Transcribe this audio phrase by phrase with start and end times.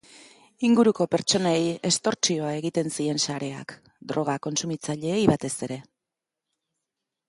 [0.69, 1.59] Inguruko pertsonei
[1.91, 3.77] estortsioa egiten zien sareak,
[4.15, 5.83] droga kontsumitzaileei batez ere.